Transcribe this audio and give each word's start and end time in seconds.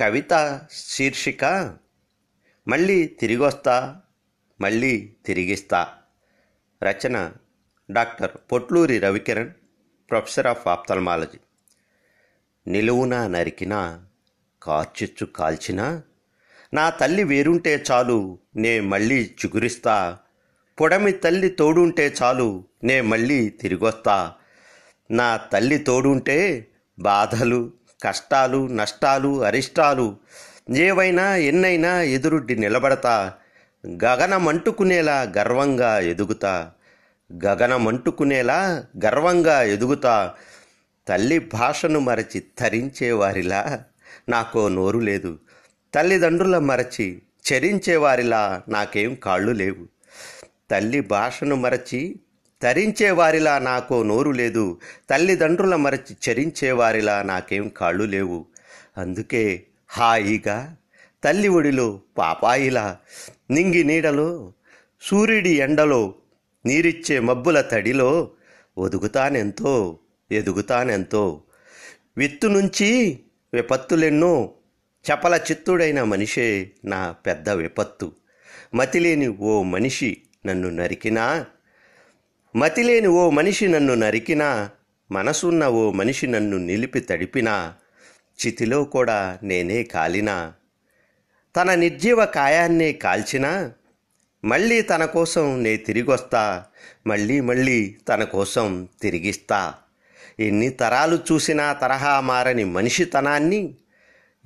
కవిత 0.00 0.60
శీర్షిక 0.72 1.44
మళ్ళీ 2.68 3.06
తిరిగొస్తా 3.06 4.00
మళ్ళీ 4.60 5.12
తిరిగిస్తా. 5.26 5.88
రచన 6.82 7.32
doctor 7.90 8.30
Potluri 8.52 8.98
Ravikiran 8.98 9.50
professor 10.10 10.46
of 10.46 10.68
ophthalmology. 10.68 11.38
నిలువున 12.66 13.26
నరికినా 13.26 14.04
కార్చిచ్చు 14.62 15.26
కాల్చినా 15.26 16.02
నా 16.74 16.90
తల్లి 16.90 17.24
వేరుంటే 17.24 17.84
చాలు 17.90 18.38
నే 18.56 18.80
మళ్ళీ 18.80 19.22
చిగురిస్తా. 19.22 20.18
పొడమి 20.80 21.12
తల్లి 21.12 21.48
తోడుంటే 21.48 22.14
చాలు 22.22 22.64
నే 22.84 23.00
మళ్ళీ 23.00 23.48
తిరిగొస్తా. 23.48 24.34
నా 25.10 25.36
తల్లి 25.36 25.78
తోడుంటే 25.78 26.68
బాధలు 26.98 27.79
కష్టాలు 28.02 28.66
నష్టాలు 28.66 29.44
అరిష్టాలు. 29.44 30.16
ఏవైనా 30.76 31.36
ఎన్నైనా 31.36 32.02
ఎదురుడ్డి 32.02 32.56
నిలబడతా. 32.56 33.32
గగనమంటుకునేలా 34.04 35.32
గర్వంగా 35.38 35.98
ఎదుగుతా. 35.98 36.70
గగనమంటుకునేలా 37.44 38.84
గర్వంగా 39.04 39.62
ఎదుగుతా. 39.62 40.34
తల్లి 41.08 41.38
భాషను 41.38 42.00
మరచి 42.00 42.42
తరించేవారిలా 42.58 43.82
నాకో 44.28 44.68
నోరు 44.68 44.98
లేదు. 44.98 45.38
తల్లిదండ్రుల 45.94 46.58
మరచి 46.58 47.22
చరించేవారిలా 47.52 48.62
నాకేం 48.68 49.14
కాళ్ళు 49.14 49.52
లేవు. 49.52 49.88
తల్లి 50.70 51.00
భాషను 51.00 51.56
మరచి 51.56 52.20
తరించేవారిలా 52.62 53.58
నాకో 53.58 54.02
నోరు 54.02 54.30
లేదు. 54.30 54.80
తల్లిదండ్రుల 55.10 55.76
మరచి 55.76 56.30
చరించేవారిలా 56.30 57.22
నాకేం 57.22 57.68
కాళ్ళు 57.68 58.04
లేవు. 58.04 58.46
అందుకే 58.96 59.66
హాయిగా 59.88 60.76
తల్లి 61.24 61.48
ఒడిలో 61.48 62.00
పాపాయిలా 62.18 62.98
నింగి 63.50 63.84
నీడలో 63.84 64.52
సూర్యుడి 65.02 65.50
ఎండలో 65.50 66.14
నీరిచ్చే 66.66 67.20
మబ్బుల 67.20 67.60
తడిలో 67.60 68.30
ఒదుగుతానెంతో 68.78 69.98
ఎదుగుతానెంతో. 70.32 71.42
విత్తు 72.16 72.46
నుంచి 72.46 73.20
విపత్తులెన్నో 73.54 74.52
చపల 75.12 75.40
చిత్తుడైన 75.50 76.02
మనిషే 76.02 76.70
నా 76.84 77.12
పెద్ద 77.12 77.50
విపత్తు. 77.50 78.12
మతిలేని 78.74 79.28
ఓ 79.28 79.62
మనిషి 79.62 80.22
నన్ను 80.46 80.70
నరికినా 80.70 81.46
మతిలేని 82.56 83.06
ఓ 83.06 83.30
మనిషి 83.30 83.68
నన్ను 83.68 83.94
నరికినా 83.94 84.70
మనసున్న 85.12 85.66
ఓ 85.66 85.90
మనిషి 85.90 86.26
నన్ను 86.26 86.56
నిలిపి 86.56 87.00
తడిపినా 87.00 87.74
చితిలో 88.38 88.84
కూడా 88.84 89.38
నేనే 89.42 89.82
కాలినా. 89.82 90.52
తన 91.56 91.74
నిర్జీవ 91.74 92.26
కాయాన్నే 92.26 92.92
కాల్చినా 92.92 93.72
మళ్ళీ 94.44 94.82
తన 94.82 95.04
కోసం 95.04 95.62
నే 95.62 95.76
తిరిగొస్తా 95.76 96.64
మళ్ళీ 97.06 97.40
మళ్ళీ 97.40 97.96
తన 98.08 98.24
కోసం 98.24 98.88
తిరిగిస్తా. 99.02 99.74
ఎన్ని 100.40 100.70
తరాలు 100.70 101.18
చూసినా 101.32 101.72
తరహా 101.72 102.20
మారని 102.20 102.64
మనిషితనాన్ని 102.64 103.74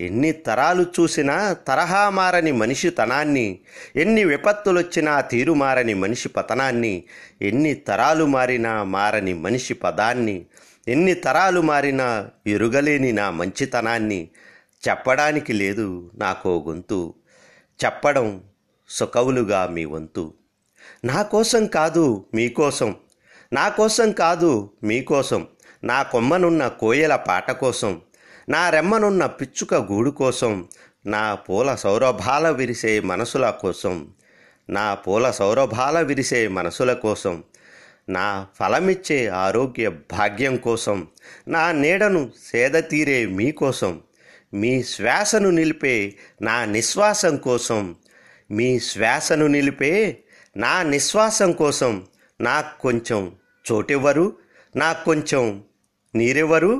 ఎన్ని 0.00 0.33
తరాలు 0.33 0.83
చూసినా 0.83 1.53
తరహా 1.53 2.11
మారని 2.11 2.53
మనిషి 2.53 2.91
తనాన్ని 2.91 3.59
ఎన్ని 3.97 4.25
విపత్తులొచ్చినా 4.25 5.20
తీరు 5.20 5.53
మారని 5.53 5.95
మనిషి 5.95 6.28
పతనాన్ని 6.28 7.03
ఎన్ని 7.42 7.75
తరాలు 7.75 8.25
మారినా 8.25 8.83
మారని 8.83 9.34
మనిషి 9.34 9.75
పదాన్ని 9.75 10.47
ఎన్ని 10.89 11.14
తరాలు 11.14 11.61
మారినా 11.61 12.28
ఎరుగలేని 12.47 13.12
నా 13.12 13.31
మంచితనాన్ని 13.31 14.28
చెప్పడానికి 14.89 15.53
లేదు 15.53 16.11
నాకో 16.14 16.64
గొంతు. 16.69 17.14
చెప్పడం 17.84 18.42
సుఖవులుగా 18.89 19.67
మీ 19.67 19.84
వంతు. 19.84 20.34
నా 21.05 21.23
కోసం 21.23 21.67
కాదు 21.67 22.27
మీకోసం 22.34 22.97
నా 23.52 23.69
కోసం 23.69 24.13
కాదు 24.13 24.70
మీకోసం 24.83 25.46
నా 25.85 26.02
కొమ్మనున్న 26.02 26.69
కోయల 26.69 27.17
పాట 27.17 27.51
కోసం. 27.51 28.01
నా 28.49 28.63
రెమ్మనున్న 28.71 29.25
పిచ్చుక 29.39 29.75
గూడు 29.89 30.11
కోసం 30.11 30.53
నా 31.07 31.23
పూల 31.47 31.71
సౌరభాల 31.75 32.47
విరిసే 32.51 32.93
మనసుల 33.03 33.47
కోసం 33.63 33.95
నా 34.69 34.85
పూల 34.95 35.31
సౌరభాల 35.31 35.99
విరిసే 36.01 36.41
మనసుల 36.49 36.93
కోసం 37.03 37.35
నా 38.09 38.27
ఫలమిచ్చే 38.59 39.19
ఆరోగ్య 39.37 39.89
భాగ్యం 40.13 40.57
కోసం 40.59 40.99
నా 41.49 41.65
నీడను 41.73 42.23
సేద 42.47 42.77
తీరే 42.91 43.19
మీకోసం 43.37 43.93
మీ 44.53 44.73
శ్వాసను 44.85 45.51
నిలిపే 45.51 45.97
నా 46.41 46.57
నిశ్వాసం 46.67 47.37
కోసం 47.39 47.83
మీ 48.51 48.69
శ్వాసను 48.81 49.47
నిలిపే 49.47 49.95
నా 50.57 50.73
నిశ్వాసం 50.85 51.53
కోసం 51.53 51.93
నాకు 52.41 52.73
కొంచెం 52.83 53.23
చోటెవ్వరు 53.65 54.27
నాకు 54.75 55.03
కొంచెం 55.05 55.45
నీరెవ్వరు 56.15 56.73